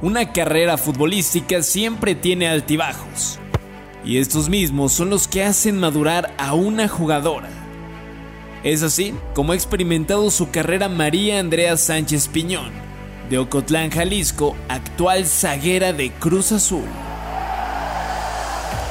[0.00, 3.38] una carrera futbolística siempre tiene altibajos.
[4.04, 7.48] Y estos mismos son los que hacen madurar a una jugadora.
[8.62, 12.70] Es así como ha experimentado su carrera María Andrea Sánchez Piñón,
[13.28, 16.86] de Ocotlán, Jalisco, actual zaguera de Cruz Azul.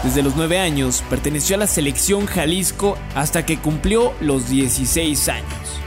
[0.03, 5.86] Desde los 9 años perteneció a la selección Jalisco hasta que cumplió los 16 años.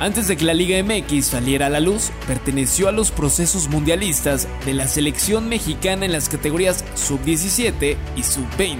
[0.00, 4.46] Antes de que la Liga MX saliera a la luz, perteneció a los procesos mundialistas
[4.64, 8.78] de la selección mexicana en las categorías sub-17 y sub-20.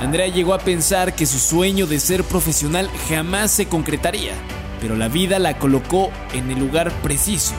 [0.00, 4.34] Andrea llegó a pensar que su sueño de ser profesional jamás se concretaría,
[4.80, 7.54] pero la vida la colocó en el lugar preciso,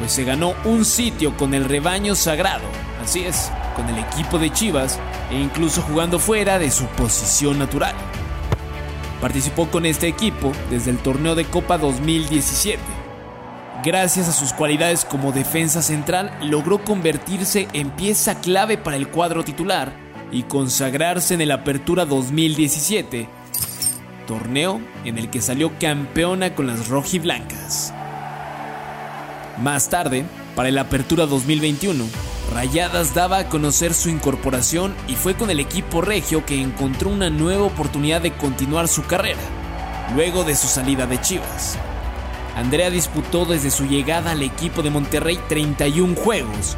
[0.00, 2.64] pues se ganó un sitio con el rebaño sagrado,
[3.04, 4.98] así es, con el equipo de Chivas
[5.30, 7.94] e incluso jugando fuera de su posición natural.
[9.20, 12.80] Participó con este equipo desde el torneo de Copa 2017.
[13.84, 19.44] Gracias a sus cualidades como defensa central, logró convertirse en pieza clave para el cuadro
[19.44, 19.92] titular
[20.30, 23.28] y consagrarse en el Apertura 2017,
[24.26, 27.92] torneo en el que salió campeona con las rojiblancas.
[29.62, 30.24] Más tarde,
[30.54, 32.04] para el Apertura 2021,
[32.52, 37.30] Rayadas daba a conocer su incorporación y fue con el equipo regio que encontró una
[37.30, 39.38] nueva oportunidad de continuar su carrera,
[40.16, 41.78] luego de su salida de Chivas.
[42.56, 46.76] Andrea disputó desde su llegada al equipo de Monterrey 31 juegos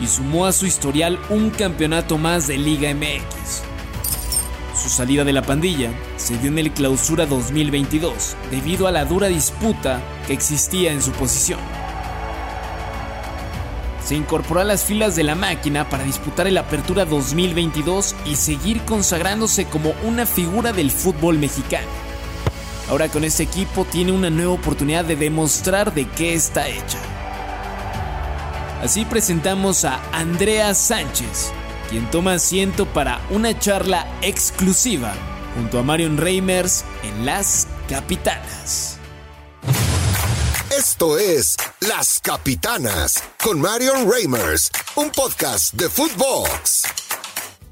[0.00, 3.62] y sumó a su historial un campeonato más de Liga MX.
[4.80, 9.26] Su salida de la pandilla se dio en el Clausura 2022 debido a la dura
[9.26, 11.58] disputa que existía en su posición
[14.10, 18.80] se incorporó a las filas de la máquina para disputar el Apertura 2022 y seguir
[18.80, 21.86] consagrándose como una figura del fútbol mexicano.
[22.88, 26.98] Ahora con este equipo tiene una nueva oportunidad de demostrar de qué está hecha.
[28.82, 31.52] Así presentamos a Andrea Sánchez,
[31.88, 35.12] quien toma asiento para una charla exclusiva
[35.54, 38.99] junto a Marion Reimers en Las Capitanas.
[41.00, 41.56] Esto es
[41.88, 46.82] Las Capitanas con Marion Reimers, un podcast de Footbox.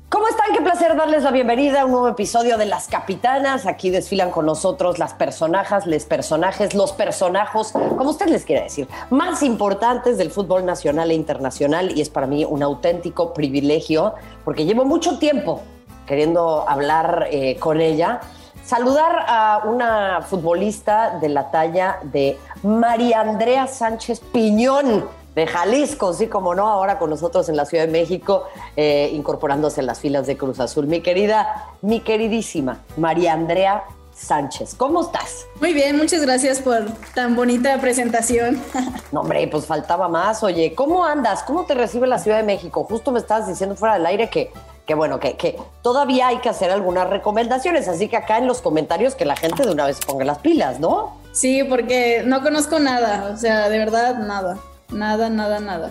[0.08, 0.46] ¿Cómo están?
[0.54, 3.66] Qué placer darles la bienvenida a un nuevo episodio de Las Capitanas.
[3.66, 8.88] Aquí desfilan con nosotros las personajes, les personajes, los personajos, como usted les quiera decir,
[9.10, 11.92] más importantes del fútbol nacional e internacional.
[11.94, 15.60] Y es para mí un auténtico privilegio porque llevo mucho tiempo
[16.06, 18.22] queriendo hablar eh, con ella
[18.68, 26.26] saludar a una futbolista de la talla de María Andrea Sánchez Piñón de Jalisco, sí
[26.26, 28.44] como no, ahora con nosotros en la Ciudad de México,
[28.76, 30.86] eh, incorporándose en las filas de Cruz Azul.
[30.86, 33.84] Mi querida, mi queridísima María Andrea
[34.14, 34.74] Sánchez.
[34.74, 35.46] ¿Cómo estás?
[35.62, 36.84] Muy bien, muchas gracias por
[37.14, 38.62] tan bonita presentación.
[39.12, 40.42] No, hombre, pues faltaba más.
[40.42, 41.42] Oye, ¿cómo andas?
[41.44, 42.84] ¿Cómo te recibe la Ciudad de México?
[42.84, 44.52] Justo me estabas diciendo fuera del aire que
[44.88, 48.62] que bueno, que, que, todavía hay que hacer algunas recomendaciones, así que acá en los
[48.62, 51.18] comentarios que la gente de una vez ponga las pilas, ¿no?
[51.32, 54.56] Sí, porque no conozco nada, o sea, de verdad nada.
[54.90, 55.90] Nada, nada, nada.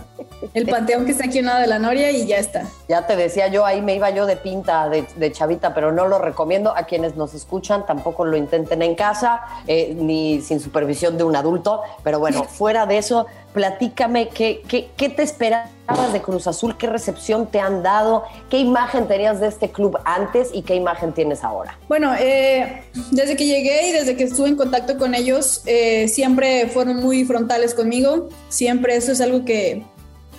[0.56, 2.63] El panteón que está aquí en lado de la Noria y ya está.
[2.90, 6.18] Ya te decía yo, ahí me iba yo de pinta de, chavita, pero no lo
[6.18, 11.24] recomiendo a quienes nos escuchan, tampoco lo intenten en casa, eh, ni sin supervisión de
[11.24, 11.84] un adulto.
[12.03, 16.85] Pero bueno, fuera de eso, platícame qué, qué, qué te esperabas de Cruz Azul, qué
[16.85, 21.44] recepción te han dado, qué imagen tenías de este club antes y qué imagen tienes
[21.44, 21.75] ahora.
[21.88, 26.68] Bueno, eh, desde que llegué y desde que estuve en contacto con ellos, eh, siempre
[26.68, 29.84] fueron muy frontales conmigo, siempre eso es algo que,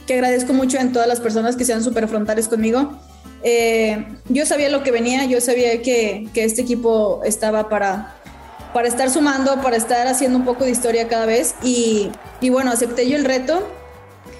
[0.07, 2.93] que agradezco mucho en todas las personas que sean súper frontales conmigo.
[3.43, 8.18] Eh, yo sabía lo que venía, yo sabía que, que, este equipo estaba para,
[8.73, 12.71] para estar sumando, para estar haciendo un poco de historia cada vez y, y bueno,
[12.71, 13.67] acepté yo el reto.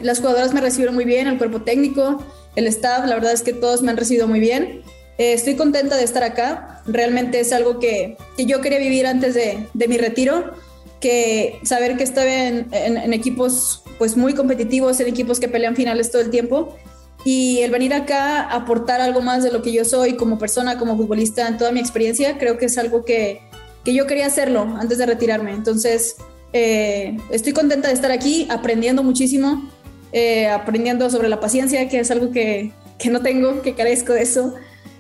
[0.01, 2.23] Las jugadoras me recibieron muy bien, el cuerpo técnico,
[2.55, 4.83] el staff, la verdad es que todos me han recibido muy bien.
[5.19, 9.35] Eh, estoy contenta de estar acá, realmente es algo que, que yo quería vivir antes
[9.35, 10.53] de, de mi retiro
[11.01, 16.23] que saber que estaba en, equipos pues muy competitivos, en equipos que pelean finales todo
[16.23, 16.77] el tiempo
[17.25, 20.97] y el venir acá aportar algo más de lo que yo soy como persona, como
[20.97, 23.41] futbolista, en toda mi experiencia, creo que es algo que,
[23.89, 25.53] que yo quería hacerlo antes de retirarme.
[25.53, 26.17] Entonces,
[26.53, 29.67] eh, estoy contenta de estar aquí, aprendiendo muchísimo,
[30.13, 34.21] eh, aprendiendo sobre la paciencia, que es algo que, que no tengo, que carezco de
[34.21, 34.55] eso.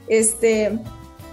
[0.08, 0.78] Este,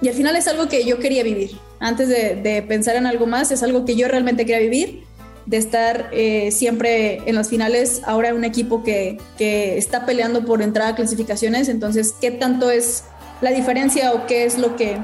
[0.02, 3.52] y al final es algo que yo quería vivir antes de, pensar en algo más,
[3.52, 5.06] es algo que yo realmente quería vivir,
[5.46, 10.62] de estar eh, siempre en las finales, ahora un equipo que, que está peleando por
[10.62, 13.06] entrar a clasificaciones, entonces, ¿qué tanto es
[13.40, 14.98] la diferencia o qué es lo que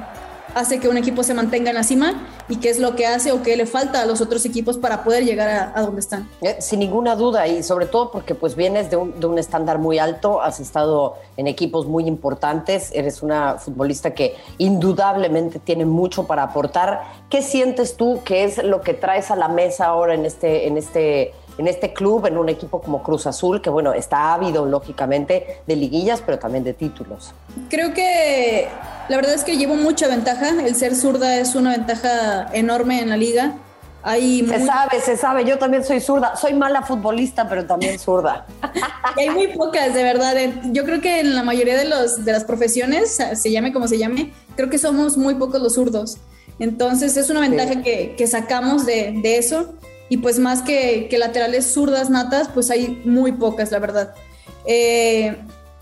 [0.56, 2.28] hace que un equipo se mantenga en la cima?
[2.52, 5.06] y qué es lo que hace o qué le falta a los otros equipos para
[5.06, 6.30] poder llegar a, donde están.
[6.42, 9.80] Eh, sin ninguna duda y sobre todo porque pues vienes de un, de un estándar
[9.80, 16.28] muy alto, has estado en equipos muy importantes, eres una futbolista que indudablemente tiene mucho
[16.28, 17.04] para aportar.
[17.30, 20.78] ¿Qué sientes tú que es lo que traes a la mesa ahora en este, en
[20.78, 25.62] este en este club, en un equipo como Cruz Azul, que bueno, está ávido lógicamente
[25.68, 27.34] de liguillas, pero también de títulos.
[27.70, 28.68] Creo que
[29.10, 30.50] la verdad es que llevo mucha ventaja.
[30.66, 33.54] El ser zurda es una ventaja enorme en la liga.
[34.02, 35.46] Hay se sabe, se sabe.
[35.46, 36.36] Yo también soy zurda.
[36.36, 38.48] Soy mala futbolista, pero también zurda.
[39.16, 40.36] hay muy pocas, de verdad.
[40.72, 44.00] Yo creo que en la mayoría de, los, de las profesiones, se llame como se
[44.00, 46.18] llame, creo que somos muy pocos los zurdos.
[46.58, 49.76] Entonces es una ventaja que, que, sacamos de, de, eso
[50.12, 54.14] y pues más que, laterales zurdas natas, pues hay muy pocas, la verdad.
[54.66, 55.38] Eh,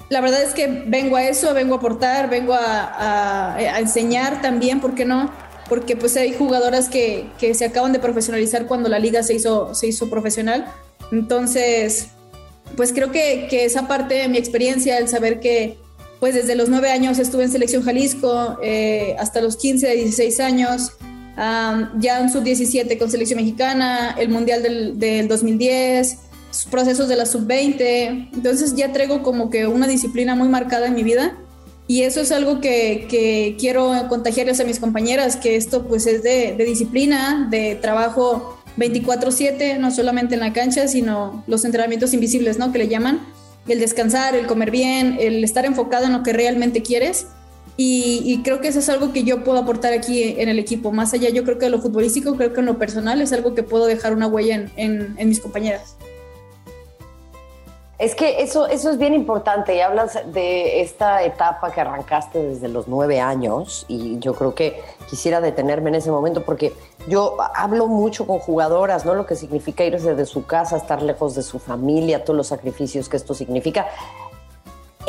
[0.09, 4.93] la verdad es que vengo a eso, vengo a aportar, vengo a, enseñar también, ¿por
[4.93, 5.31] qué no?
[5.67, 9.87] Porque pues hay jugadoras que, se acaban de profesionalizar cuando la liga se hizo, se
[9.87, 10.71] hizo profesional.
[11.11, 12.09] Entonces,
[12.77, 15.79] pues creo que, esa parte de mi experiencia, el saber que
[16.19, 20.91] pues desde los nueve años estuve en Selección Jalisco, eh, hasta los 15, 16 años,
[21.99, 26.17] ya en sub-17 con selección mexicana, el Mundial del, del 2010,
[26.69, 28.29] procesos de la sub-20.
[28.33, 31.37] Entonces ya traigo como que una disciplina muy marcada en mi vida
[31.87, 36.23] y eso es algo que, que quiero contagiarles a mis compañeras, que esto pues es
[36.23, 42.59] de, de disciplina, de trabajo 24/7, no solamente en la cancha, sino los entrenamientos invisibles,
[42.59, 42.71] ¿no?
[42.71, 43.21] Que le llaman,
[43.67, 47.27] el descansar, el comer bien, el estar enfocado en lo que realmente quieres
[47.81, 50.91] y, creo que eso es algo que yo puedo aportar aquí en el equipo.
[50.91, 53.55] Más allá, yo creo que de lo futbolístico, creo que en lo personal es algo
[53.55, 55.95] que puedo dejar una huella en, mis compañeras.
[57.97, 62.67] Es que eso, eso es bien importante y hablas de esta etapa que arrancaste desde
[62.67, 66.73] los nueve años y yo creo que quisiera detenerme en ese momento porque
[67.07, 69.15] yo hablo mucho con jugadoras, ¿no?
[69.15, 73.07] Lo que significa irse de su casa, estar lejos de su familia, todos los sacrificios
[73.07, 73.87] que esto significa.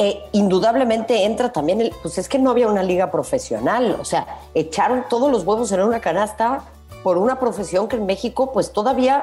[0.02, 4.26] Eh, indudablemente entra también el, pues es que no había una liga profesional, o sea,
[4.55, 6.64] echaron todos los huevos en una canasta
[7.02, 9.23] por una profesión que en México pues todavía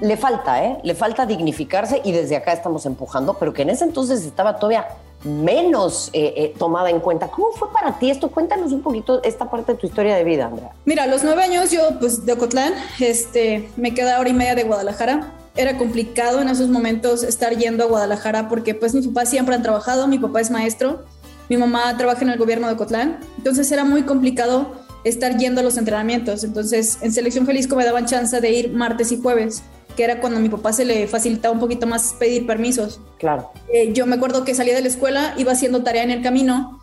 [0.00, 0.78] le falta, ¿eh?
[0.84, 4.86] Le falta dignificarse y desde acá estamos empujando, pero que en ese entonces estaba todavía
[5.24, 7.26] menos eh, eh, tomada en cuenta.
[7.26, 8.30] ¿Cómo fue para ti esto?
[8.30, 10.70] Cuéntanos un poquito esta parte de tu historia de vida, Andrea.
[10.84, 14.54] Mira, a los nueve años yo, pues de Ocotlán, este, me quedé hora y media
[14.54, 19.28] de Guadalajara era complicado en esos momentos estar yendo a Guadalajara porque pues mis papás
[19.28, 21.04] siempre han trabajado, mi papá es maestro,
[21.48, 24.72] mi mamá trabaja en el gobierno de Cotlán, entonces era muy complicado
[25.02, 26.44] estar yendo a los entrenamientos.
[26.44, 29.64] Entonces en Selección Jalisco me daban chance de ir martes y jueves,
[29.96, 33.00] que era cuando a mi papá se le facilitaba un poquito más pedir permisos.
[33.18, 33.50] Claro.
[33.72, 36.77] Eh, yo me acuerdo que salía de la escuela, iba haciendo tarea en el camino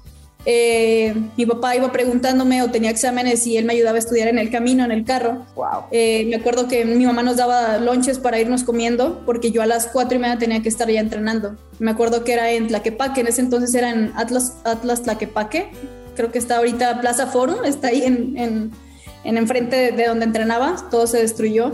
[0.48, 4.38] eh, mi papá iba preguntándome o tenía exámenes y él me ayudaba a estudiar en
[4.38, 5.46] el camino, en el carro.
[5.56, 5.86] Wow.
[5.92, 9.66] Eh, me acuerdo que mi mamá nos daba lonches para irnos comiendo porque yo a
[9.66, 11.56] las cuatro y media tenía que estar ya entrenando.
[11.80, 15.72] Me acuerdo que era en Tlaquepaque, en ese entonces era en Atlas, Atlas Tlaquepaque.
[16.16, 18.72] Creo que está ahorita Plaza Forum, está ahí en, en,
[19.24, 21.72] en enfrente de donde entrenaba, todo se destruyó.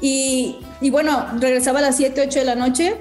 [0.00, 2.96] Y, y bueno, regresaba a las 7, 8 de la noche,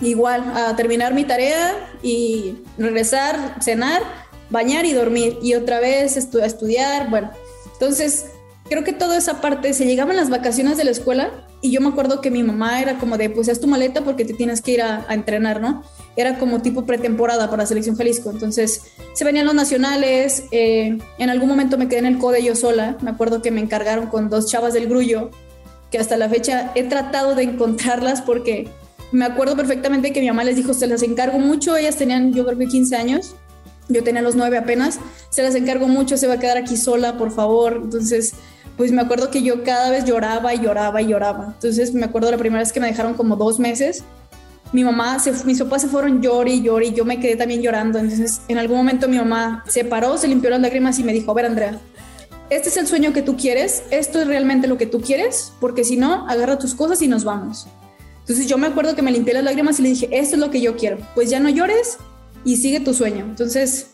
[0.00, 6.46] igual a terminar mi tarea y regresar, cenar bañar y dormir y otra vez a
[6.46, 7.30] estudiar, bueno,
[7.72, 8.26] entonces
[8.68, 11.30] creo que toda esa parte, se llegaban las vacaciones de la escuela
[11.60, 14.24] y yo me acuerdo que mi mamá era como de, pues haz tu maleta porque
[14.24, 15.82] te tienes que ir a, entrenar, ¿no?
[16.16, 18.82] Era como tipo pretemporada para Selección Jalisco, entonces
[19.14, 22.96] se venían los nacionales, eh, en algún momento me quedé en el code yo sola,
[23.00, 25.30] me acuerdo que me encargaron con dos chavas del grullo,
[25.90, 28.68] que hasta la fecha he tratado de encontrarlas porque
[29.10, 32.44] me acuerdo perfectamente que mi mamá les dijo, se las encargo mucho, ellas tenían yo
[32.44, 33.34] creo que 15 años,
[33.88, 34.98] yo tenía los nueve apenas,
[35.30, 37.80] se las encargo mucho, se va a quedar aquí sola, por favor.
[37.82, 38.34] Entonces,
[38.76, 41.52] pues me acuerdo que yo cada vez lloraba y lloraba y lloraba.
[41.54, 44.04] Entonces, me acuerdo la primera vez que me dejaron como dos meses.
[44.72, 47.98] Mi mamá, se, mis papás se fueron llori y llori yo me quedé también llorando.
[47.98, 51.30] Entonces, en algún momento mi mamá se paró, se limpió las lágrimas y me dijo,
[51.30, 51.80] a ver, Andrea,
[52.50, 55.84] este es el sueño que tú quieres, esto es realmente lo que tú quieres, porque
[55.84, 57.66] si no, agarra tus cosas y nos vamos.
[58.20, 60.50] Entonces yo me acuerdo que me limpié las lágrimas y le dije, esto es lo
[60.50, 61.98] que yo quiero, pues ya no llores,
[62.48, 63.26] y sigue tu sueño.
[63.26, 63.88] Entonces,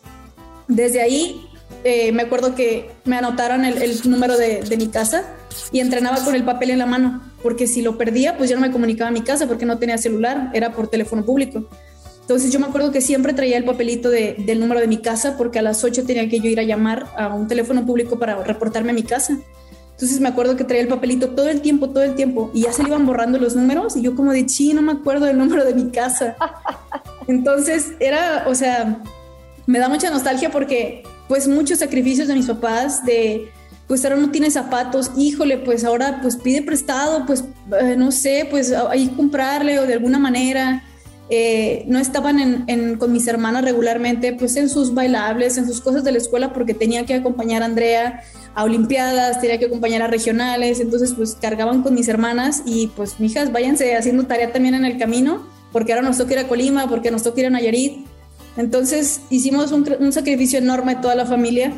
[0.68, 1.44] desde ahí
[1.82, 5.24] eh, me acuerdo que me anotaron el, número de, mi casa
[5.72, 8.62] y entrenaba con el papel en la mano, porque si lo perdía, pues ya no
[8.62, 11.68] me comunicaba a mi casa porque no tenía celular, era por teléfono público.
[12.20, 15.58] Entonces yo me acuerdo que siempre traía el papelito del número de mi casa porque
[15.58, 18.92] a las 8 tenía que yo ir a llamar a un teléfono público para reportarme
[18.92, 19.36] a mi casa.
[19.90, 22.72] Entonces me acuerdo que traía el papelito todo el tiempo, todo el tiempo, y ya
[22.72, 25.38] se le iban borrando los números, y yo como de, sí, no me acuerdo del
[25.38, 26.36] número de mi casa.
[27.26, 29.02] Entonces era, o sea,
[29.66, 33.50] me da mucha nostalgia porque pues muchos sacrificios de mis papás, de,
[33.86, 37.44] pues ahora no tiene zapatos, híjole, pues ahora pues pide prestado, pues
[37.80, 40.84] eh, no sé, pues ahí comprarle o de alguna manera.
[41.30, 42.66] Eh, no estaban
[42.98, 46.74] con mis hermanas regularmente, pues en sus bailables, en sus cosas de la escuela, porque
[46.74, 48.22] tenía que acompañar a Andrea
[48.54, 53.18] a Olimpiadas, tenía que acompañar a regionales, entonces pues cargaban con mis hermanas y pues
[53.18, 55.42] mijas, váyanse haciendo tarea también en el camino,
[55.74, 58.06] porque ahora nos toca ir a Colima, porque nos toca ir a Nayarit.
[58.56, 61.72] Entonces hicimos un, un sacrificio enorme toda la familia,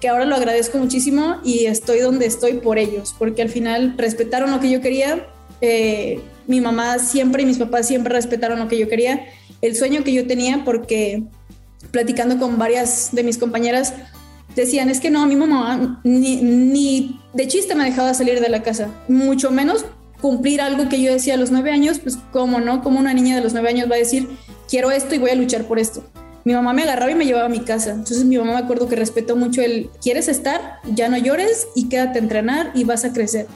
[0.00, 4.50] que ahora lo agradezco muchísimo y estoy donde estoy por ellos, porque al final respetaron
[4.50, 5.26] lo que yo quería.
[5.60, 9.26] Eh, mi mamá siempre y mis papás siempre respetaron lo que yo quería,
[9.60, 11.24] el sueño que yo tenía, porque
[11.90, 13.92] platicando con varias de mis compañeras,
[14.56, 18.88] decían, es que no, mi mamá ni, de chiste me dejaba salir de la casa,
[19.08, 19.84] mucho menos
[20.22, 23.36] cumplir algo que yo decía a los nueve años, pues cómo no, como una niña
[23.36, 24.26] de los nueve años va a decir,
[24.70, 26.02] quiero esto y voy a luchar por esto.
[26.44, 27.90] Mi mamá me agarraba y me llevaba a mi casa.
[27.90, 30.78] Entonces mi mamá me acuerdo que respetó mucho el, ¿quieres estar?
[30.94, 33.46] Ya no llores y quédate a entrenar y vas a crecer.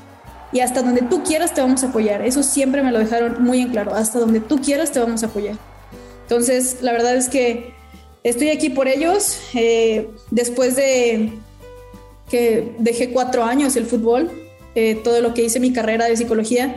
[0.53, 2.23] Y hasta donde tú quieras te vamos a apoyar.
[2.23, 3.95] Eso siempre me lo dejaron muy en claro.
[3.95, 5.57] Hasta donde tú quieras te vamos a apoyar.
[6.23, 7.75] Entonces, la verdad es que
[8.27, 9.39] Estoy aquí por ellos.
[9.55, 11.33] Eh, después de
[12.29, 14.33] que dejé cuatro años el fútbol,
[14.77, 16.77] eh, todo lo que hice mi carrera de psicología,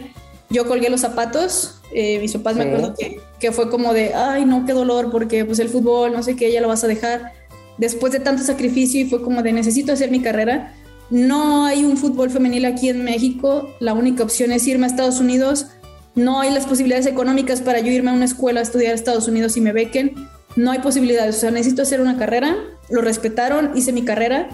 [0.49, 1.75] yo colgué los zapatos.
[1.93, 5.45] Eh, mis papás me acuerdo que, que, fue como de, ay, no, qué dolor, porque
[5.45, 7.33] pues el fútbol, no sé qué, ya lo vas a dejar.
[7.77, 10.73] Después de tanto sacrificio y fue como de, necesito hacer mi carrera.
[11.11, 13.69] No hay un fútbol femenil aquí en México.
[13.79, 15.67] La única opción es irme a Estados Unidos.
[16.15, 19.27] No hay las posibilidades económicas para yo irme a una escuela a estudiar a Estados
[19.27, 20.13] Unidos y me bequen
[20.55, 22.57] no hay posibilidades, o sea, necesito hacer una carrera,
[22.89, 24.49] lo respetaron, hice mi carrera,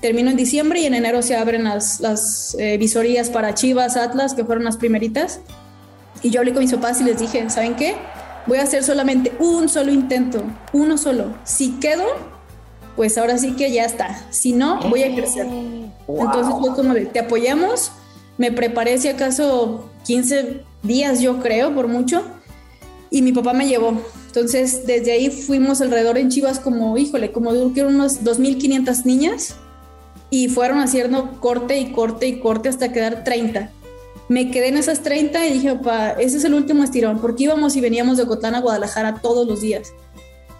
[0.00, 4.34] termino en diciembre y en enero se abren las, las eh, visorías para Chivas, Atlas,
[4.34, 5.40] que fueron las primeritas.
[6.22, 7.96] Y yo hablé con mis papás y les dije, ¿saben qué?
[8.46, 11.34] Voy a hacer solamente un solo intento, uno solo.
[11.44, 12.04] Si quedo,
[12.96, 14.26] pues ahora sí que ya está.
[14.30, 15.46] Si no, voy a crecer.
[15.46, 17.92] Entonces fue como de, te apoyamos.
[18.38, 22.22] Me preparé si acaso 15 días, yo creo, por mucho.
[23.10, 24.00] Y mi papá me llevó.
[24.26, 29.56] Entonces, desde ahí fuimos alrededor en Chivas como, híjole, como que unas 2.500 niñas
[30.30, 33.70] y fueron haciendo corte y corte y corte hasta quedar 30.
[34.28, 37.76] Me quedé en esas 30 y dije, papá, ese es el último estirón, porque íbamos
[37.76, 39.92] y veníamos de Ocotlán a Guadalajara todos los días.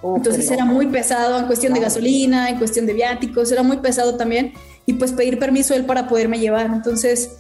[0.03, 4.17] Entonces era muy pesado en cuestión de gasolina, en cuestión de viáticos, era muy pesado
[4.17, 4.53] también.
[4.87, 6.67] Y pues pedir permiso él para poderme llevar.
[6.67, 7.33] Entonces,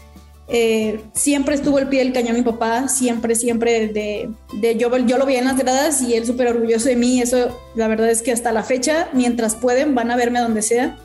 [0.49, 4.30] eh, siempre estuvo el pie del cañón mi papá, siempre, siempre de,
[4.78, 7.87] yo, yo lo veía en las gradas y él súper orgulloso de mí, eso la
[7.87, 10.99] verdad es que hasta la fecha, mientras pueden, van a verme donde sea.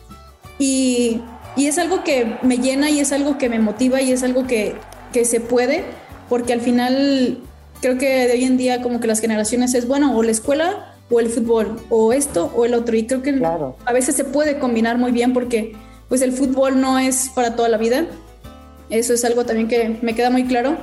[0.60, 1.22] Y,
[1.56, 4.48] y es algo que me llena y es algo que me motiva y es algo
[4.48, 4.76] que,
[5.12, 5.84] que se puede,
[6.30, 7.40] porque al final
[7.82, 10.96] creo que de hoy en día como que las generaciones es, bueno, o la escuela
[11.10, 12.96] o el fútbol, o esto o el otro.
[12.96, 15.76] Y creo que a veces se puede combinar muy bien porque
[16.10, 18.08] pues el fútbol no es para toda la vida
[18.94, 20.78] eso es algo también que me queda muy claro.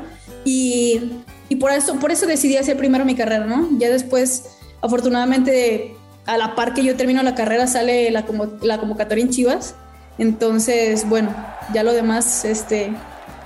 [0.45, 1.01] Y,
[1.49, 3.69] y por, eso, por eso decidí hacer primero mi carrera, ¿no?
[3.79, 5.95] Ya después, afortunadamente,
[6.27, 8.25] a la par que yo termino la carrera, sale la,
[8.63, 9.75] la convocatoria en Chivas.
[10.19, 11.35] Entonces, bueno,
[11.73, 12.93] ya lo demás, este,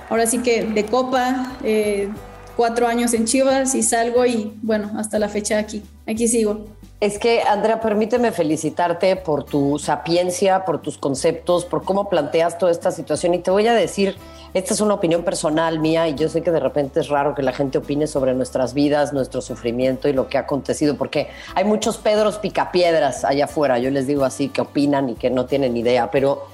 [0.09, 2.09] ahora sí que de copa, eh,
[2.55, 6.67] cuatro años en Chivas y salgo y bueno, hasta la fecha aquí, aquí sigo.
[7.01, 12.71] Es que, Andrea, permíteme felicitarte por tu sapiencia, por tus conceptos, por cómo planteas toda
[12.71, 13.33] esta situación.
[13.33, 14.15] Y te voy a decir,
[14.53, 17.43] esta es una opinión personal mía y yo sé que de repente es raro que
[17.43, 21.65] la gente opine sobre nuestras vidas, nuestro sufrimiento y lo que ha acontecido, porque hay
[21.65, 25.75] muchos Pedros picapiedras allá afuera, yo les digo así, que opinan y que no tienen
[25.75, 26.47] idea, pero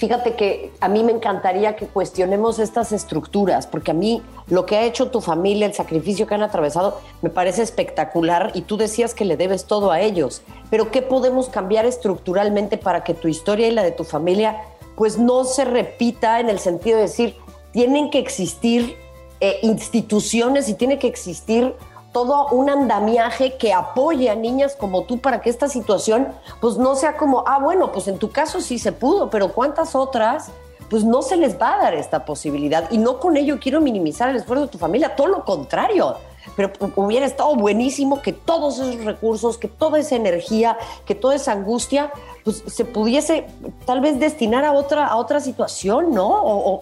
[0.00, 4.76] fíjate que a mí me encantaría que cuestionemos estas estructuras, porque a mí lo que
[4.76, 9.12] ha hecho tu familia, el sacrificio que han atravesado, me parece espectacular y tú decías
[9.14, 13.68] que le debes todo a ellos, pero ¿qué podemos cambiar estructuralmente para que tu historia
[13.68, 14.56] y la de tu familia
[14.96, 17.36] pues no se repita en el sentido de decir,
[17.72, 18.96] tienen que existir
[19.40, 21.74] eh, instituciones y tiene que existir
[22.12, 26.28] todo un andamiaje que apoye a niñas como tú para que esta situación
[26.60, 29.94] pues no sea como, ah, bueno, pues en tu caso sí se pudo, pero ¿cuántas
[29.94, 30.50] otras?
[30.88, 34.28] Pues no se les va a dar esta posibilidad y no con ello quiero minimizar
[34.28, 36.16] el esfuerzo de tu familia, todo lo contrario
[36.56, 41.52] pero hubiera estado buenísimo que todos esos recursos, que toda esa energía, que toda esa
[41.52, 42.12] angustia,
[42.44, 43.46] pues se pudiese
[43.86, 46.28] tal vez destinar a otra, a otra situación, ¿no?
[46.28, 46.80] O,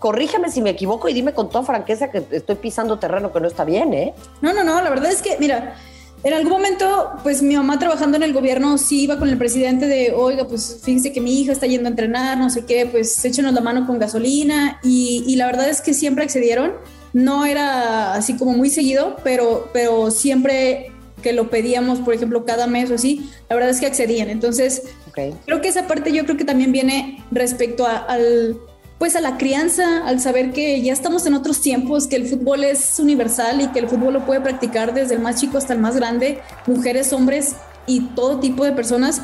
[0.00, 3.46] corrígeme si me equivoco y dime con toda franqueza que estoy pisando terreno que no
[3.46, 4.14] está bien, ¿eh?
[4.40, 5.76] No, no, no, la verdad es que, mira,
[6.24, 9.86] en algún momento, pues mi mamá trabajando en el gobierno sí iba con el presidente
[9.86, 13.24] de, oiga, pues fíjese que mi hija está yendo a entrenar, no sé qué, pues
[13.24, 16.72] échenos la mano con gasolina y, y la verdad es que siempre accedieron
[17.12, 20.92] no era así como muy seguido, pero, pero siempre
[21.22, 24.30] que lo pedíamos, por ejemplo, cada mes o así, la verdad es que accedían.
[24.30, 24.82] Entonces,
[25.44, 28.56] Creo que esa parte yo creo que también viene respecto a, al,
[29.00, 32.64] pues a la crianza, al saber que ya estamos en otros tiempos, que el fútbol
[32.64, 35.78] es universal y que el fútbol lo puede practicar desde el más chico hasta el
[35.78, 39.22] más grande, mujeres, hombres y todo tipo de personas,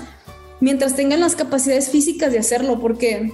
[0.60, 3.30] mientras tengan las capacidades físicas de hacerlo, porque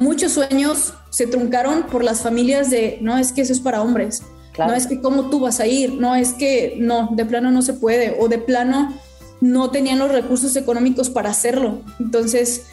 [0.00, 4.24] muchos sueños se truncaron por las familias de, no, es que eso es para hombres,
[4.58, 7.62] no es que cómo tú vas a ir, no es que no, de plano no
[7.62, 8.92] se puede, o de plano
[9.40, 11.82] no tenían los recursos económicos para hacerlo.
[12.00, 12.64] Entonces,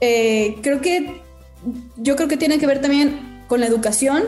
[0.00, 1.25] eh, creo que
[1.96, 4.24] yo creo que tiene que ver también con la educación,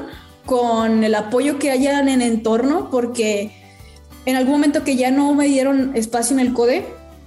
[0.46, 3.52] con el apoyo que haya en el entorno, porque
[4.24, 6.84] en algún momento que ya no me dieron espacio en el CODE,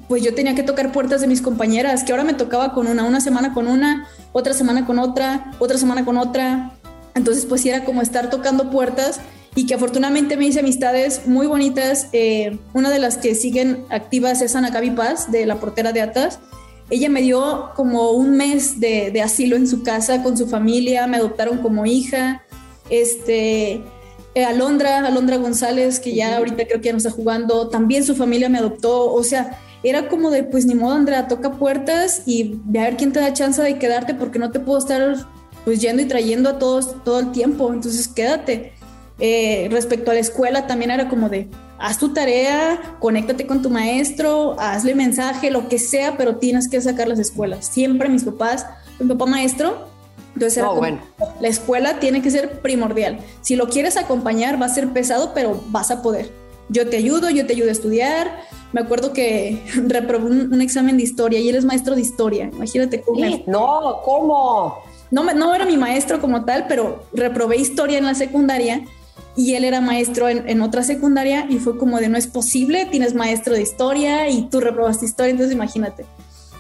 [0.08, 3.04] pues yo tenía que tocar puertas de mis compañeras, que ahora me tocaba con una,
[3.04, 6.74] una semana con una, otra semana con otra, otra semana con otra.
[7.16, 9.22] Entonces, pues era como estar tocando puertas
[9.56, 12.08] y que afortunadamente me hice amistades muy bonitas.
[12.14, 16.02] Eh, una de las que siguen activas es Ana Gaby Paz, de la portera de
[16.02, 16.40] Atas.
[16.92, 21.08] Ella me dio como un mes de, de, asilo en su casa con su familia,
[21.08, 22.44] me adoptaron como hija.
[22.90, 23.82] Este,
[24.36, 28.16] eh, Alondra, Alondra González, que ya ahorita creo que ya no está jugando, también su
[28.16, 29.12] familia me adoptó.
[29.12, 32.98] O sea, era como de, pues ni modo, Andrea, toca puertas y ve a ver
[32.98, 35.16] quién te da chance de quedarte porque no te puedo estar
[35.66, 38.74] pues yendo y trayendo a todos todo el tiempo, entonces quédate.
[39.20, 41.48] Eh, respecto a la escuela también era como de,
[41.82, 46.80] haz tu tarea, conéctate con tu maestro, hazle mensaje, lo que sea, pero tienes que
[46.80, 47.66] sacar las escuelas.
[47.66, 48.68] Siempre mis papás,
[49.00, 49.88] mi papá maestro,
[50.36, 53.20] entonces era como, la escuela tiene que ser primordial.
[53.42, 56.32] Si lo quieres acompañar va a ser pesado, pero vas a poder.
[56.70, 61.04] Yo te ayudo, yo te ayudo a estudiar, me acuerdo que reprobé un, examen de
[61.04, 62.50] historia y él es maestro de historia.
[62.54, 63.26] Imagínate cómo.
[63.48, 64.84] No, ¿cómo?
[65.10, 68.86] No, no era mi maestro como tal, pero reprobé historia en la secundaria
[69.36, 73.16] y él era maestro en, otra secundaria y fue como de no es posible, tienes
[73.16, 76.06] maestro de historia y tú reprobaste historia, entonces imagínate.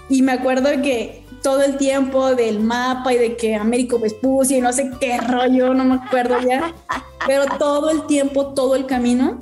[0.10, 4.62] Y me acuerdo que todo el tiempo del mapa y de que Américo Vespucio y
[4.62, 6.74] no sé qué rollo, no me acuerdo ya,
[7.27, 9.39] pero todo el tiempo, todo el camino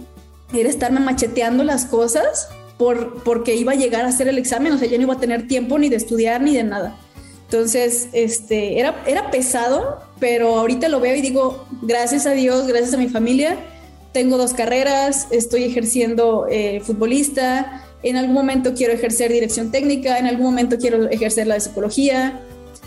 [0.54, 4.78] era estarme macheteando las cosas por, porque iba a llegar a hacer el examen, o
[4.78, 6.96] sea, ya no iba a tener tiempo ni de estudiar ni de nada.
[7.50, 12.94] Entonces, este, era, era pesado, pero ahorita lo veo y digo, gracias a Dios, gracias
[12.94, 13.58] a mi familia,
[14.12, 20.28] tengo dos carreras, estoy ejerciendo eh, futbolista, en algún momento quiero ejercer dirección técnica, en
[20.28, 22.40] algún momento quiero ejercer la de psicología.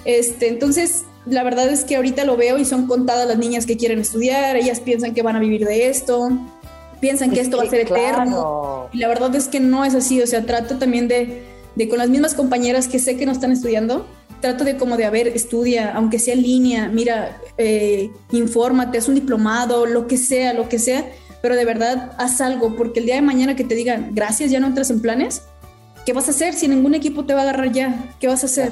[0.05, 3.77] Este, entonces, la verdad es que ahorita lo veo y son contadas las niñas que
[3.77, 6.31] quieren estudiar, ellas piensan que van a vivir de esto
[7.03, 8.88] piensan que esto va a ser eterno.
[8.92, 11.42] Y la verdad es que no es así, o sea, trato también de,
[11.75, 14.07] de con las mismas compañeras que sé que no están estudiando,
[14.43, 19.09] trato de como de, a ver, estudia, aunque sea en línea, mira, eh, infórmate, haz
[19.09, 21.07] un diplomado, lo que sea, lo que sea,
[21.41, 24.61] pero de verdad haz algo, porque el día de mañana que te digan, gracias, ya
[24.61, 25.45] no entras en planes,
[26.05, 28.13] ¿qué vas a hacer si ningún equipo te va a agarrar ya?
[28.21, 28.71] ¿Qué vas a hacer?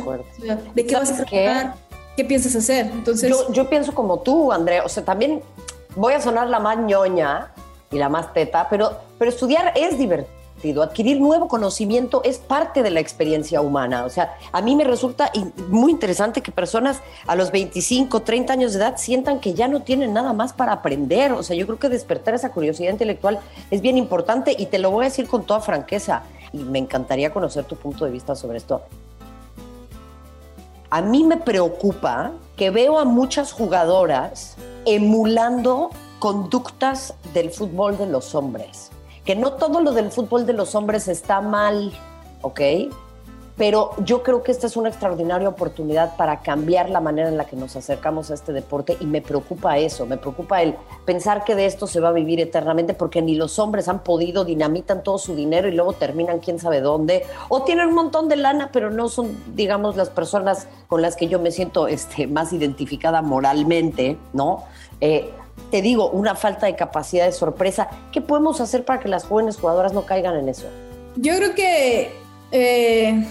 [0.74, 1.74] De, qué vas a tratar?
[2.16, 2.24] Qué?
[2.26, 2.90] piensas hacer?
[2.92, 5.40] Entonces, yo, yo pienso como tú, Andrea, o sea, también
[5.96, 7.50] voy a sonar la más ñoña,
[7.90, 10.39] y la más teta, pero, pero estudiar es divertido.
[10.62, 14.04] Adquirir nuevo conocimiento es parte de la experiencia humana.
[14.04, 15.32] O sea, a mí me resulta
[15.68, 19.80] muy interesante que personas a los 25, 30 años de edad sientan que ya no
[19.80, 21.32] tienen nada más para aprender.
[21.32, 24.90] O sea, yo creo que despertar esa curiosidad intelectual es bien importante y te lo
[24.90, 26.24] voy a decir con toda franqueza.
[26.52, 28.82] Y me encantaría conocer tu punto de vista sobre esto.
[30.90, 38.34] A mí me preocupa que veo a muchas jugadoras emulando conductas del fútbol de los
[38.34, 38.90] hombres.
[39.30, 41.92] Que no todo lo del fútbol de los hombres está mal,
[42.42, 42.60] ¿ok?
[43.56, 47.44] Pero yo creo que esta es una extraordinaria oportunidad para cambiar la manera en la
[47.44, 51.54] que nos acercamos a este deporte y me preocupa eso, me preocupa el pensar que
[51.54, 55.18] de esto se va a vivir eternamente porque ni los hombres han podido, dinamitan todo
[55.18, 58.90] su dinero y luego terminan quién sabe dónde, o tienen un montón de lana, pero
[58.90, 64.18] no son, digamos, las personas con las que yo me siento este, más identificada moralmente,
[64.32, 64.64] ¿no?
[65.00, 65.30] Eh,
[65.70, 67.88] te digo, una falta de capacidad de sorpresa.
[68.12, 70.66] ¿Qué podemos hacer para que las jóvenes jugadoras no caigan en eso?
[71.16, 72.12] Yo creo que
[72.52, 73.26] eh,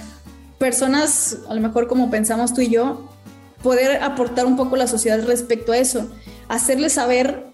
[0.57, 3.09] personas, a lo mejor como pensamos tú y yo,
[3.63, 6.07] poder aportar un poco a la sociedad respecto a eso,
[6.47, 7.49] hacerles saber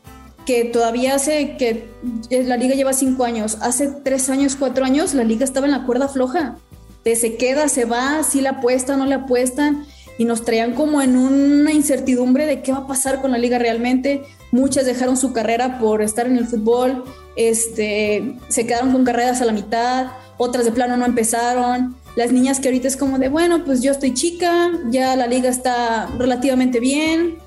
[0.46, 1.90] que todavía hace que
[2.30, 5.86] la liga lleva cinco años, hace tres años, cuatro años, la liga estaba en la
[5.86, 6.58] cuerda floja,
[7.04, 9.86] de se queda, se va, si la apuesta, no le apuestan,
[10.18, 13.60] y nos traían como en una incertidumbre de qué va a pasar con la liga
[13.60, 14.24] realmente.
[14.56, 17.04] Muchas dejaron su carrera por estar en el fútbol,
[17.36, 21.98] este, se quedaron con carreras a la mitad, otras de plano no empezaron.
[22.16, 25.50] Las niñas que ahorita es como de, bueno, pues yo estoy chica, ya la liga
[25.50, 27.40] está relativamente bien,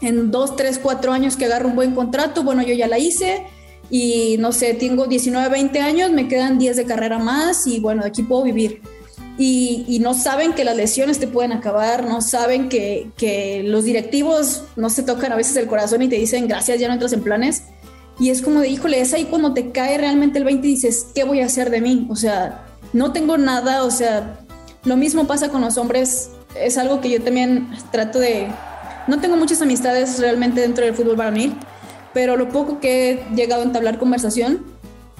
[0.00, 3.44] en dos, tres, cuatro años que agarro un buen contrato, bueno, yo ya la hice
[3.88, 8.02] y no sé, tengo 19, 20 años, me quedan 10 de carrera más y bueno,
[8.02, 8.82] de aquí puedo vivir
[9.38, 14.64] y, no saben que las lesiones te pueden acabar, no saben que, que, los directivos
[14.76, 17.22] no se tocan a veces el corazón y te dicen gracias, ya no entras en
[17.22, 17.64] planes.
[18.18, 21.08] Y es como de, híjole, es ahí cuando te cae realmente el 20 y dices,
[21.14, 22.06] ¿qué voy a hacer de mí?
[22.08, 24.40] O sea, no tengo nada, o sea,
[24.84, 28.48] lo mismo pasa con los hombres, es algo que yo también trato de...
[29.06, 31.54] No tengo muchas amistades realmente dentro del fútbol varonil,
[32.14, 34.64] pero lo poco que he llegado a entablar conversación,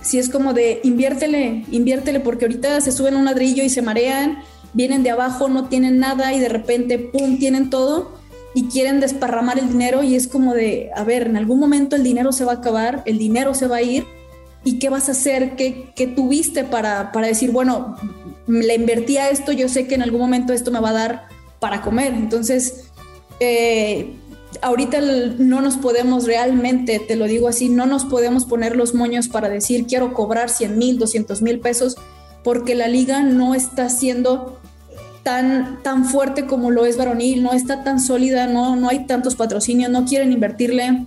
[0.07, 4.38] si es como de inviértele, inviértele, porque ahorita se suben un ladrillo y se marean,
[4.73, 8.12] vienen de abajo, no tienen nada y de repente, ¡pum!, tienen todo
[8.55, 12.05] y quieren desparramar el dinero y es como de, a ver, en algún momento el
[12.05, 14.07] dinero se va a acabar, el dinero se va a ir
[14.62, 17.97] y qué vas a hacer, qué, qué tuviste para, para decir, bueno,
[18.47, 21.29] le invertí a esto, yo sé que en algún momento esto me va a dar
[21.59, 22.14] para comer.
[22.14, 22.85] Entonces,
[23.40, 24.14] eh,
[24.62, 25.00] ahorita
[25.38, 29.48] no nos podemos realmente, te lo digo así, no nos podemos poner los moños para
[29.48, 31.96] decir quiero cobrar 100 mil, 200 mil pesos,
[32.42, 34.61] porque la liga no está siendo
[35.22, 39.35] tan, tan fuerte como lo es varonil, no está tan sólida, no, no hay tantos
[39.35, 41.06] patrocinios, no quieren invertirle,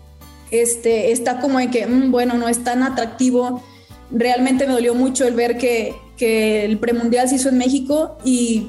[0.51, 3.63] este, está como en que, mm, bueno, no es tan atractivo.
[4.11, 8.67] Realmente me dolió mucho el ver que, que el premundial se hizo en México y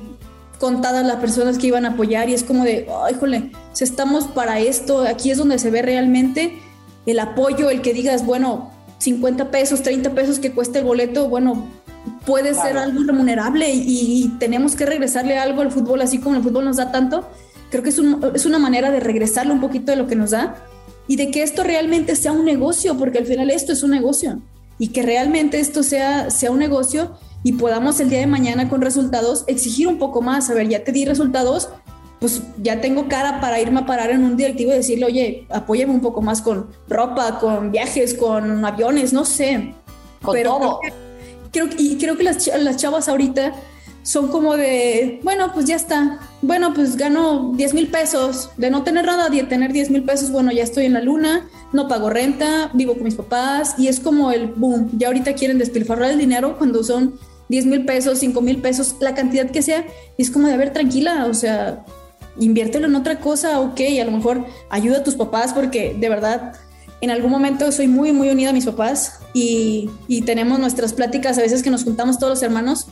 [0.60, 4.28] contadas las personas que iban a apoyar y es como de, ay, jole, si estamos
[4.28, 6.58] para esto, aquí es donde se ve realmente
[7.06, 11.66] el apoyo, el que digas, bueno, 50 pesos, 30 pesos que cuesta el boleto, bueno,
[12.26, 16.66] puede ser algo remunerable y, tenemos que regresarle algo al fútbol, así como el fútbol
[16.66, 17.26] nos da tanto.
[17.70, 18.00] Creo que es,
[18.34, 20.56] es una manera de regresarle un poquito de lo que nos da
[21.08, 24.42] y de que esto realmente sea un negocio, porque al final esto es un negocio
[24.78, 28.80] y que realmente esto sea, sea un negocio y podamos el día de mañana con
[28.80, 30.50] resultados exigir un poco más.
[30.50, 31.70] A ver, ya te di resultados,
[32.18, 35.92] pues ya tengo cara para irme a parar en un directivo y decirle, oye, apóyame
[35.92, 39.74] un poco más con ropa, con viajes, con aviones, no sé.
[40.22, 40.80] Con Pero todo.
[41.50, 43.54] Creo, y creo que las, las chavas ahorita
[44.02, 46.18] son como de, bueno, pues ya está.
[46.42, 48.50] Bueno, pues gano 10 mil pesos.
[48.56, 51.48] De no tener nada, de tener 10 mil pesos, bueno, ya estoy en la luna,
[51.72, 54.90] no pago renta, vivo con mis papás y es como el boom.
[54.96, 57.14] Ya ahorita quieren despilfarrar el dinero cuando son
[57.50, 59.84] 10 mil pesos, 5 mil pesos, la cantidad que sea,
[60.16, 61.84] es como de, ver, tranquila, o sea,
[62.38, 66.52] inviértelo en otra cosa, ok, a lo mejor ayuda a tus papás porque de verdad
[67.00, 71.38] en algún momento soy muy, muy unida a mis papás y, y, tenemos nuestras pláticas
[71.38, 72.86] a veces que nos juntamos todos los hermanos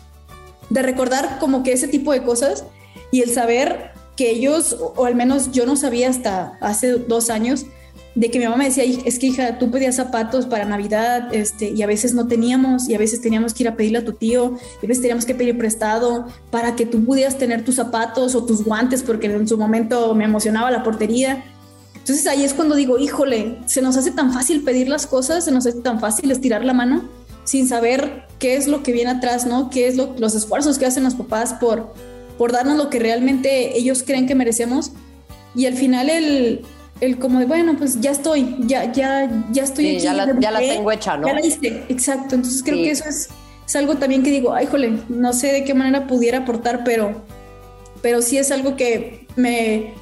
[0.71, 2.65] de recordar como que ese tipo de cosas
[3.13, 7.67] y el saber que ellos, o al menos yo no sabía hasta hace dos años,
[8.15, 11.71] de que mi mamá me decía, es que hija, tú pedías zapatos para Navidad, este,
[11.71, 14.13] y a veces no teníamos, y a veces teníamos que ir a pedirle a tu
[14.13, 18.35] tío, y a veces teníamos que pedir prestado para que tú pudieras tener tus zapatos
[18.35, 21.45] o tus guantes, porque en su momento me emocionaba la portería.
[21.95, 25.53] Entonces ahí es cuando digo, híjole, se nos hace tan fácil pedir las cosas, se
[25.53, 27.05] nos hace tan fácil estirar la mano
[27.45, 29.71] sin saber qué es lo que viene atrás, ¿no?
[29.71, 31.95] ¿Qué es lo, los esfuerzos que hacen los papás por,
[32.37, 34.93] por darnos lo que realmente ellos creen que merecemos?
[35.55, 36.67] Y al final el,
[37.01, 40.01] el como de, bueno, pues ya estoy, ya, ya, ya estoy aquí.
[40.01, 41.29] Ya la, ya la, tengo hecha, ¿no?
[41.29, 42.35] Ya la hice, exacto.
[42.35, 43.29] Entonces creo que eso es,
[43.67, 47.23] es, algo también que digo, ay, jole, no sé de qué manera pudiera aportar, pero,
[48.03, 49.95] pero sí es algo que me,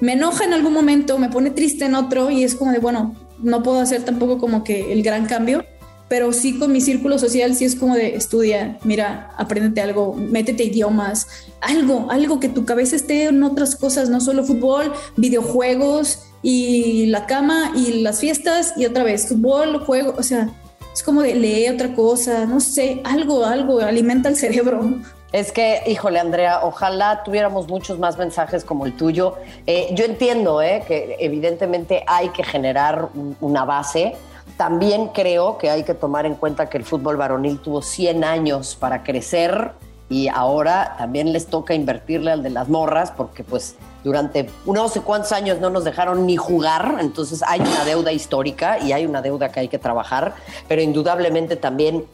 [0.00, 3.14] me enoja en algún momento, me pone triste en otro y es como de, bueno,
[3.38, 5.64] no puedo hacer tampoco como que el gran cambio,
[6.10, 10.64] pero sí con mi círculo social sí es como de estudia, mira, apréndete algo, métete
[10.64, 11.28] idiomas,
[11.60, 17.26] algo, algo que tu cabeza esté en otras cosas, no solo fútbol, videojuegos, y la
[17.26, 20.50] cama y las fiestas y otra vez fútbol, juego, o sea,
[20.92, 24.98] es como de leer otra cosa, no sé, algo, algo, alimenta el cerebro.
[25.30, 29.36] Es que, híjole, Andrea, ojalá tuviéramos muchos más mensajes como el tuyo.
[29.64, 34.16] Eh, yo entiendo eh, que evidentemente hay que generar una base.
[34.60, 38.76] También creo que hay que tomar en cuenta que el fútbol varonil tuvo 100 años
[38.78, 39.72] para crecer
[40.10, 45.00] y ahora también les toca invertirle al de las morras porque pues durante no sé
[45.00, 49.22] cuántos años no nos dejaron ni jugar, entonces hay una deuda histórica y hay una
[49.22, 50.34] deuda que hay que trabajar,
[50.68, 52.04] pero indudablemente también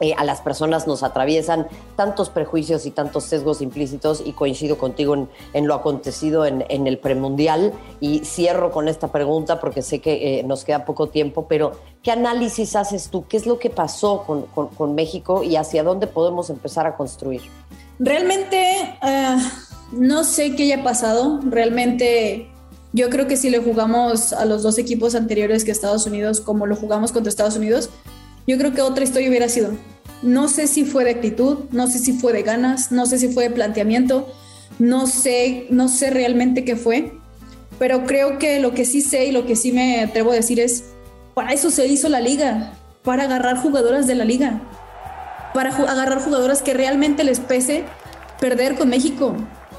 [0.00, 5.28] eh, a las personas nos atraviesan tantos prejuicios y tantos sesgos implícitos y coincido contigo
[5.52, 10.42] en, lo acontecido en, el premundial y cierro con esta pregunta porque sé que eh,
[10.42, 13.26] nos queda poco tiempo, pero ¿qué análisis haces tú?
[13.26, 17.42] ¿Qué es lo que pasó con, México y hacia dónde podemos empezar a construir?
[17.98, 18.98] Realmente...
[19.02, 19.36] Eh,
[19.92, 21.40] no sé qué haya pasado.
[21.44, 22.48] Realmente
[22.92, 26.66] yo creo que si le jugamos a los dos equipos anteriores que Estados Unidos, como
[26.66, 27.90] lo jugamos contra Estados Unidos,
[28.46, 29.72] yo creo que otra historia hubiera sido.
[30.22, 33.28] No sé si fue de actitud, no sé si fue de ganas, no sé si
[33.28, 34.32] fue de planteamiento,
[34.78, 37.12] no sé, no sé realmente qué fue,
[37.78, 40.60] pero creo que lo que sí sé y lo que sí me atrevo a decir
[40.60, 40.84] es,
[41.34, 44.62] para eso se hizo la liga, para agarrar jugadoras de la liga,
[45.52, 47.84] para agarrar jugadoras que realmente les pese
[48.40, 49.34] perder con México,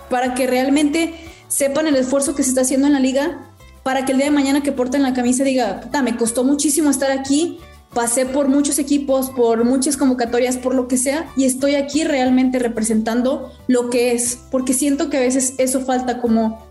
[0.10, 1.16] para que realmente
[1.48, 3.52] sepan el esfuerzo que se está haciendo en la liga,
[3.84, 6.90] para que el día de mañana que porten la camisa diga, puta, me costó muchísimo
[6.90, 7.60] estar aquí,
[7.96, 12.60] pasé por muchos equipos, por muchas convocatorias, por lo que sea, y estoy aquí realmente
[12.60, 16.68] representando lo que es, porque siento que a veces eso falta como,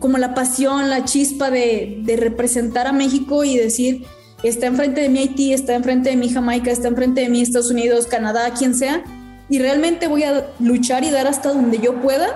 [0.00, 4.04] como la pasión, la chispa de, representar a México y decir,
[4.42, 7.70] está enfrente de mi Haití, está enfrente de mi Jamaica, está enfrente de mí Estados
[7.70, 9.04] Unidos, Canadá, quien sea,
[9.48, 12.34] y realmente voy a luchar y dar hasta donde yo pueda,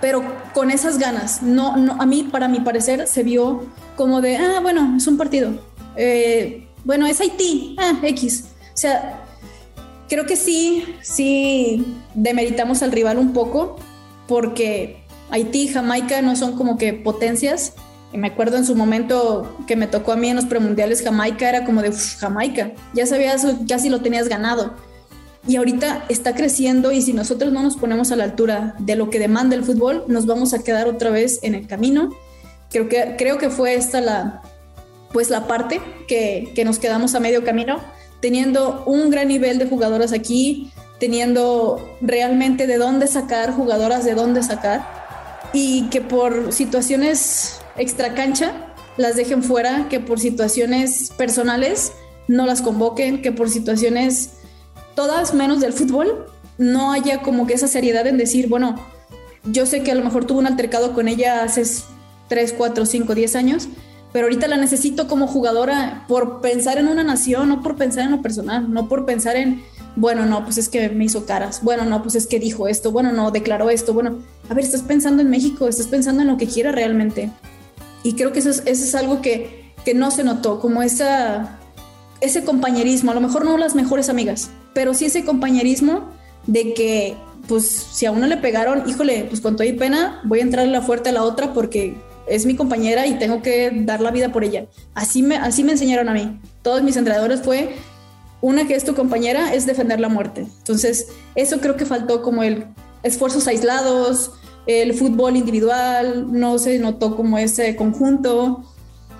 [0.00, 1.42] pero con esas ganas.
[1.42, 5.16] No, no, a mí, para mi parecer, se vio como de, ah, bueno, es un
[5.16, 5.52] partido.
[5.96, 8.44] Eh, bueno, es Haití, ah, X.
[8.62, 9.24] O sea,
[10.08, 13.76] creo que sí, sí demeritamos al rival un poco,
[14.28, 17.74] porque Haití y Jamaica no son como que potencias.
[18.12, 21.48] Y me acuerdo en su momento que me tocó a mí en los premundiales Jamaica,
[21.48, 24.74] era como de Jamaica, ya sabías, casi lo tenías ganado
[25.48, 29.10] y ahorita está creciendo y si nosotros no nos ponemos a la altura de lo
[29.10, 32.10] que demanda el fútbol, nos vamos a quedar otra vez en el camino.
[32.70, 34.42] Creo que, creo que fue esta la,
[35.12, 37.80] pues la parte que, que nos quedamos a medio camino,
[38.20, 44.42] teniendo un gran nivel de jugadoras aquí, teniendo realmente de dónde sacar, jugadoras de dónde
[44.42, 51.92] sacar, y que por situaciones extra cancha las dejen fuera, que por situaciones personales
[52.28, 54.30] no las convoquen, que por situaciones
[54.94, 56.26] todas menos del fútbol,
[56.58, 58.76] no haya como que esa seriedad en decir, bueno,
[59.44, 61.62] yo sé que a lo mejor tuve un altercado con ella hace
[62.28, 63.68] 3, 4, 5, 10 años,
[64.16, 68.12] pero ahorita la necesito como jugadora por pensar en una nación, no por pensar en
[68.12, 69.62] lo personal, no por pensar en,
[69.94, 72.92] bueno, no, pues es que me hizo caras, bueno, no, pues es que dijo esto,
[72.92, 76.38] bueno, no, declaró esto, bueno, a ver, estás pensando en México, estás pensando en lo
[76.38, 77.30] que quiera realmente.
[78.04, 81.58] Y creo que eso es, algo que, que no se notó, como esa,
[82.22, 86.08] ese compañerismo, a lo mejor no las mejores amigas, pero sí ese compañerismo
[86.46, 90.38] de que, pues, si a uno le pegaron, híjole, pues con toda y pena, voy
[90.38, 94.00] a entrar la fuerte a la otra porque es mi compañera y tengo que dar
[94.00, 94.66] la vida por ella.
[94.94, 96.40] Así me, así me enseñaron a mí.
[96.62, 97.76] Todos mis entrenadores fue,
[98.40, 100.46] una que es tu compañera es defender la muerte.
[100.58, 102.66] Entonces, eso creo que faltó como el
[103.02, 104.32] esfuerzos aislados,
[104.66, 108.64] el fútbol individual, no se notó como ese conjunto.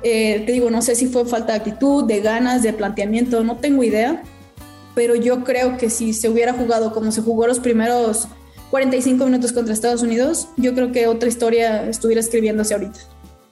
[0.02, 3.56] Eh, te digo, no sé si fue falta de actitud, de ganas, de planteamiento, no
[3.56, 4.22] tengo idea
[4.96, 8.28] pero yo creo que si se hubiera jugado como se jugó los primeros
[8.70, 12.98] 45 minutos contra Estados Unidos, yo creo que otra historia estuviera escribiéndose ahorita.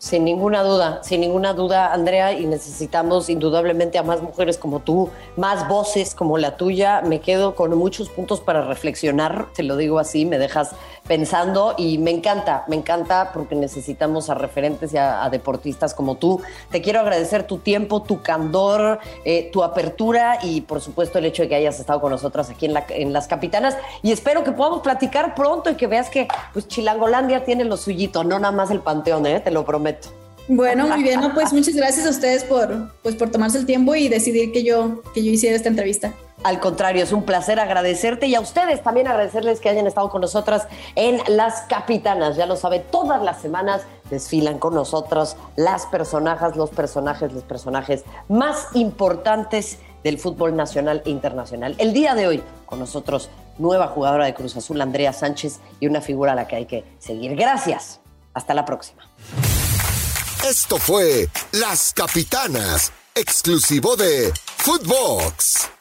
[0.04, 5.08] Sin ninguna duda, sin ninguna duda, Andrea, y necesitamos indudablemente a más mujeres como tú,
[5.38, 7.00] más voces como la tuya.
[7.00, 10.72] Me quedo con muchos puntos para reflexionar, te lo digo así, me dejas
[11.08, 16.42] pensando y me encanta, me encanta porque necesitamos a referentes y a, deportistas como tú.
[16.70, 21.44] Te quiero agradecer tu tiempo, tu candor, eh, tu apertura y por supuesto el hecho
[21.44, 24.82] de que hayas estado con nosotras aquí en, la, Las Capitanas y espero que podamos
[24.82, 28.80] platicar pronto y que veas que pues Chilangolandia tiene lo suyito, no nada más el
[28.80, 29.40] panteón, ¿eh?
[29.40, 29.93] te lo prometo.
[30.48, 34.09] Bueno, muy bien, pues muchas gracias a ustedes por, pues, por tomarse el tiempo y
[34.09, 36.12] decidir que yo, que yo hiciera esta entrevista.
[36.42, 40.20] Al contrario, es un placer agradecerte y a ustedes también agradecerles que hayan estado con
[40.20, 42.37] nosotras en Las Capitanas.
[42.37, 48.04] Ya lo sabe, todas las semanas desfilan con nosotros las personajes, los personajes, los personajes
[48.28, 51.74] más importantes del fútbol nacional e internacional.
[51.78, 56.02] El día de hoy, con nosotros, nueva jugadora de Cruz Azul, Andrea Sánchez, y una
[56.02, 57.37] figura a la que hay que seguir.
[57.37, 58.00] Gracias.
[58.35, 59.02] Hasta la próxima.
[60.48, 65.73] Esto fue Las Capitanas, exclusivo de Footbox.